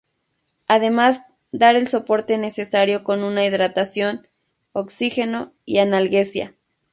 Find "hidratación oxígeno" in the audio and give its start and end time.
3.45-5.53